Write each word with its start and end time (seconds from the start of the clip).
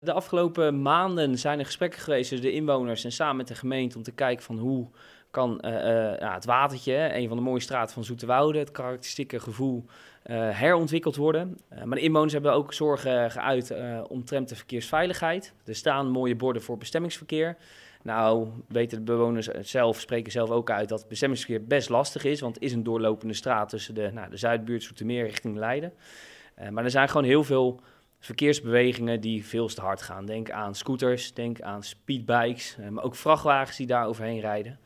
De 0.00 0.12
afgelopen 0.12 0.82
maanden 0.82 1.38
zijn 1.38 1.58
er 1.58 1.64
gesprekken 1.64 2.00
geweest 2.00 2.28
tussen 2.28 2.48
de 2.48 2.54
inwoners 2.54 3.04
en 3.04 3.12
samen 3.12 3.36
met 3.36 3.48
de 3.48 3.54
gemeente 3.54 3.96
om 3.96 4.02
te 4.02 4.12
kijken 4.12 4.44
van 4.44 4.58
hoe 4.58 4.88
kan 5.30 5.60
uh, 5.64 5.70
uh, 5.70 6.18
ja, 6.18 6.34
het 6.34 6.44
watertje, 6.44 7.14
een 7.14 7.28
van 7.28 7.36
de 7.36 7.42
mooie 7.42 7.60
straten 7.60 7.94
van 7.94 8.04
Zoeterwoude, 8.04 8.58
het 8.58 8.70
karakteristieke 8.70 9.40
gevoel, 9.40 9.84
uh, 10.26 10.58
herontwikkeld 10.58 11.16
worden. 11.16 11.58
maar 11.84 11.98
de 11.98 12.04
inwoners 12.04 12.32
hebben 12.32 12.52
ook 12.52 12.72
zorgen 12.72 13.30
geuit 13.30 13.74
omtrent 14.08 14.48
de 14.48 14.56
verkeersveiligheid. 14.56 15.52
Er 15.64 15.74
staan 15.74 16.10
mooie 16.10 16.36
borden 16.36 16.62
voor 16.62 16.78
bestemmingsverkeer. 16.78 17.56
Nou, 18.02 18.48
weten 18.68 18.98
de 18.98 19.04
bewoners 19.04 19.46
zelf, 19.46 20.00
spreken 20.00 20.32
zelf 20.32 20.50
ook 20.50 20.70
uit 20.70 20.88
dat 20.88 21.08
bestemmingsverkeer 21.08 21.66
best 21.66 21.88
lastig 21.88 22.24
is, 22.24 22.40
want 22.40 22.54
het 22.54 22.64
is 22.64 22.72
een 22.72 22.82
doorlopende 22.82 23.34
straat 23.34 23.68
tussen 23.68 23.94
de, 23.94 24.10
nou, 24.14 24.30
de 24.30 24.36
Zuidbuurt, 24.36 24.82
Zoetermeer 24.82 25.24
richting 25.24 25.56
Leiden. 25.56 25.92
maar 26.70 26.84
er 26.84 26.90
zijn 26.90 27.08
gewoon 27.08 27.26
heel 27.26 27.44
veel 27.44 27.80
verkeersbewegingen 28.18 29.20
die 29.20 29.46
veel 29.46 29.68
te 29.68 29.80
hard 29.80 30.02
gaan. 30.02 30.26
Denk 30.26 30.50
aan 30.50 30.74
scooters, 30.74 31.34
denk 31.34 31.60
aan 31.60 31.82
speedbikes, 31.82 32.76
maar 32.90 33.04
ook 33.04 33.14
vrachtwagens 33.14 33.76
die 33.76 33.86
daar 33.86 34.06
overheen 34.06 34.40
rijden. 34.40 34.78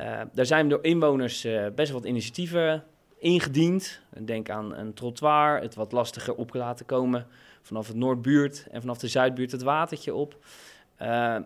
Uh, 0.00 0.20
daar 0.32 0.46
zijn 0.46 0.68
door 0.68 0.84
inwoners 0.84 1.44
uh, 1.44 1.66
best 1.74 1.92
wat 1.92 2.04
initiatieven 2.04 2.84
ingediend. 3.18 4.00
Denk 4.18 4.50
aan 4.50 4.74
een 4.74 4.94
trottoir, 4.94 5.60
het 5.60 5.74
wat 5.74 5.92
lastiger 5.92 6.34
op 6.34 6.54
laten 6.54 6.86
komen 6.86 7.26
vanaf 7.62 7.86
het 7.86 7.96
Noordbuurt 7.96 8.66
en 8.70 8.80
vanaf 8.80 8.98
de 8.98 9.08
Zuidbuurt 9.08 9.52
het 9.52 9.62
watertje 9.62 10.14
op. 10.14 10.36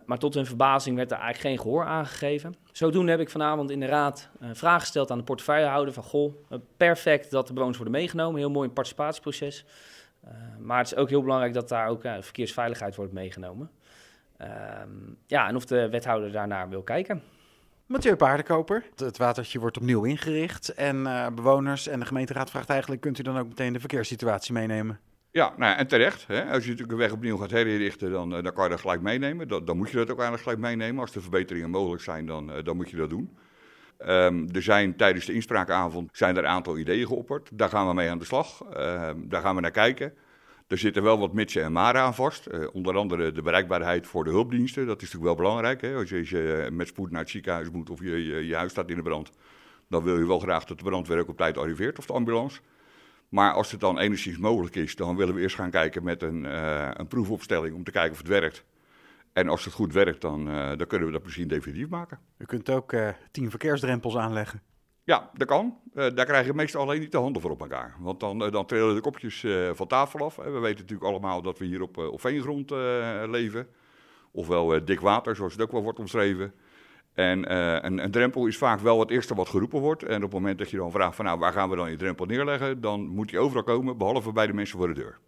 Maar 0.06 0.19
tot 0.19 0.34
hun 0.34 0.47
verbazing 0.47 0.97
werd 0.97 1.11
er 1.11 1.19
eigenlijk 1.19 1.48
geen 1.48 1.64
gehoor 1.64 1.84
aangegeven. 1.84 2.55
Zodoende 2.72 3.11
heb 3.11 3.20
ik 3.20 3.30
vanavond 3.30 3.70
in 3.70 3.80
de 3.80 3.86
raad 3.86 4.28
een 4.41 4.56
vraag 4.56 4.80
gesteld 4.80 5.11
aan 5.11 5.19
de 5.19 5.25
portefeuillehouder 5.25 5.95
van... 5.95 6.02
goh, 6.02 6.34
perfect 6.77 7.30
dat 7.30 7.47
de 7.47 7.52
bewoners 7.52 7.78
worden 7.78 7.97
meegenomen, 7.97 8.41
heel 8.41 8.50
mooi 8.50 8.69
een 8.69 8.75
participatieproces. 8.75 9.64
Maar 10.58 10.78
het 10.78 10.86
is 10.86 10.96
ook 10.96 11.08
heel 11.08 11.22
belangrijk 11.22 11.54
dat 11.54 11.68
daar 11.68 11.88
ook 11.88 12.00
verkeersveiligheid 12.00 12.96
wordt 12.96 13.12
meegenomen. 13.12 13.70
Ehm, 14.36 14.88
ja, 15.27 15.48
en 15.48 15.56
of 15.56 15.64
de 15.64 15.88
wethouder 15.88 16.32
daarnaar 16.32 16.68
wil 16.68 16.82
kijken. 16.82 17.22
Mathieu 17.86 18.16
Paardenkoper. 18.16 18.84
Het 18.97 19.19
watertje 19.19 19.58
wordt 19.58 19.77
opnieuw 19.77 20.05
ingericht. 20.05 20.75
En 20.75 20.97
uh, 20.97 21.27
bewoners 21.34 21.86
en 21.86 22.00
de 22.00 22.06
gemeenteraad 22.06 22.50
vraagt 22.50 22.70
eigenlijk... 22.70 23.00
kunt 23.00 23.19
u 23.19 23.22
dan 23.22 23.38
ook 23.38 23.48
meteen 23.48 23.72
de 23.72 23.80
verkeerssituatie 23.80 24.52
meenemen? 24.52 25.00
Ja, 25.30 25.52
nou, 25.56 25.77
en 25.77 25.86
terecht. 25.86 26.27
Hè? 26.27 26.44
Als 26.44 26.62
je 26.62 26.70
natuurlijk 26.70 26.92
een 26.92 26.98
weg 26.98 27.12
opnieuw 27.12 27.36
gaat 27.36 27.50
herinrichten, 27.50 28.10
dan, 28.10 28.30
dan 28.30 28.53
kan 28.53 28.64
je 28.64 28.70
dat 28.70 28.80
gelijk 28.80 29.00
meenemen. 29.00 29.48
Dan, 29.48 29.64
dan, 29.64 29.77
moet 29.77 29.91
je 29.91 29.97
dat 29.97 30.10
ook 30.10 30.20
eigenlijk 30.20 30.42
gelijk 30.42 30.60
meenemen. 30.60 31.00
Als 31.00 31.14
er 31.14 31.22
verbeteringen 31.22 31.70
mogelijk 31.70 32.03
zijn, 32.03 32.27
dan, 32.27 32.53
dan 32.62 32.77
moet 32.77 32.91
je 32.91 32.97
dat 32.97 33.10
doen. 33.10 33.36
Um, 34.06 34.48
er 34.52 34.62
zijn 34.62 34.96
tijdens 34.96 35.24
de 35.24 35.32
inspraakavond 35.32 36.10
zijn 36.12 36.36
er 36.36 36.44
een 36.44 36.50
aantal 36.50 36.78
ideeën 36.78 37.06
geopperd. 37.06 37.50
Daar 37.52 37.68
gaan 37.68 37.88
we 37.88 37.94
mee 37.94 38.10
aan 38.10 38.18
de 38.18 38.24
slag. 38.24 38.62
Uh, 38.64 39.10
daar 39.16 39.42
gaan 39.42 39.54
we 39.54 39.60
naar 39.60 39.70
kijken. 39.70 40.12
Er 40.66 40.78
zitten 40.78 41.02
wel 41.02 41.18
wat 41.18 41.32
mitsen 41.32 41.62
en 41.62 41.72
maren 41.72 42.00
aan 42.00 42.14
vast. 42.14 42.48
Uh, 42.50 42.66
onder 42.72 42.96
andere 42.96 43.32
de 43.32 43.42
bereikbaarheid 43.42 44.06
voor 44.06 44.24
de 44.24 44.30
hulpdiensten. 44.30 44.86
Dat 44.86 45.02
is 45.02 45.02
natuurlijk 45.02 45.36
wel 45.36 45.46
belangrijk. 45.46 45.80
Hè? 45.80 45.94
Als, 45.94 46.08
je, 46.08 46.69
met 46.72 46.88
spoed 46.88 47.10
naar 47.10 47.20
het 47.20 47.30
ziekenhuis 47.30 47.70
moet 47.70 47.91
of 47.91 48.00
je, 48.00 48.46
je, 48.46 48.54
huis 48.54 48.70
staat 48.70 48.91
in 48.91 48.96
de 48.96 49.02
brand, 49.02 49.30
dan 49.88 50.02
wil 50.02 50.19
je 50.19 50.26
wel 50.26 50.38
graag 50.38 50.64
dat 50.64 50.78
de 50.78 50.84
brandweer 50.84 51.19
ook 51.19 51.28
op 51.28 51.36
tijd 51.36 51.58
arriveert 51.58 51.98
of 51.98 52.06
de 52.06 52.12
ambulance. 52.12 52.60
Maar 53.28 53.52
als 53.52 53.70
het 53.70 53.80
dan 53.80 53.98
enigszins 53.98 54.38
mogelijk 54.38 54.76
is, 54.76 54.96
dan 54.96 55.16
willen 55.16 55.34
we 55.34 55.41
eerst 55.41 55.56
gaan 55.56 55.70
kijken 55.70 56.04
met 56.04 56.22
een, 56.22 56.44
uh, 56.44 56.91
een 56.92 57.06
proefopstelling 57.06 57.74
om 57.74 57.84
te 57.84 57.91
kijken 57.91 58.12
of 58.12 58.19
het 58.19 58.28
werkt. 58.28 58.64
En 59.39 59.48
als 59.48 59.64
het 59.64 59.75
goed 59.75 59.92
werkt, 59.92 60.20
dan, 60.20 60.48
uh, 60.48 60.69
dan 60.77 60.86
kunnen 60.86 61.06
we 61.06 61.12
dat 61.12 61.22
misschien 61.22 61.48
definitief 61.48 61.89
maken. 61.89 62.19
U 62.39 62.44
kunt 62.44 62.70
ook 62.70 62.94
tien 63.31 63.50
verkeersdrempels 63.50 64.17
aanleggen. 64.17 64.62
Ja, 65.05 65.31
dat 65.34 65.48
kan. 65.48 65.78
Uh, 65.94 66.14
daar 66.14 66.27
krijg 66.27 66.47
je 66.47 66.55
meestal 66.55 66.83
alleen 66.83 67.00
niet 67.00 67.12
de 67.12 67.19
handen 67.19 67.42
voor 67.42 67.50
op 67.50 67.61
elkaar. 67.61 67.94
Want 68.00 68.20
dan, 68.20 68.39
dan 68.39 68.66
trillen 68.66 68.94
de 68.94 69.00
kopjes 69.00 69.47
van 69.72 69.86
tafel 69.86 70.25
af. 70.25 70.36
We 70.36 70.50
weten 70.50 70.81
natuurlijk 70.81 71.11
allemaal 71.11 71.42
dat 71.42 71.59
we 71.59 71.64
hier 71.64 71.83
op, 71.83 71.97
op 71.97 72.20
veengrond 72.20 72.70
leven. 73.27 73.66
Ofwel 74.33 74.84
dik 74.84 75.00
water, 75.00 75.36
zoals 75.36 75.53
het 75.53 75.62
ook 75.62 75.72
wel 75.72 75.83
wordt 75.83 75.98
omschreven. 75.98 76.53
En 77.14 77.55
een, 77.86 78.05
een, 78.05 78.11
drempel 78.11 78.47
is 78.47 78.59
vaak 78.59 78.81
wel 78.81 79.00
het 79.00 79.11
eerste 79.11 79.34
wat 79.34 79.48
geroepen 79.48 79.81
wordt. 79.81 80.03
En 80.03 80.16
op 80.16 80.22
het 80.22 80.33
moment 80.33 80.59
dat 80.59 80.70
je 80.70 80.77
dan 80.77 80.91
vraagt 80.91 81.16
van 81.16 81.25
nou, 81.25 81.38
waar 81.38 81.53
gaan 81.53 81.70
we 81.70 81.76
dan 81.76 81.91
je 81.91 81.97
drempel 81.97 82.26
neerleggen, 82.26 82.81
dan 82.81 83.06
moet 83.06 83.28
die 83.28 83.38
overal 83.38 83.62
komen, 83.62 83.99
behalve 83.99 84.32
bij 84.32 84.47
de 84.47 84.53
mensen 84.53 84.78
voor 84.78 84.88
de 84.88 84.94
deur. 84.94 85.19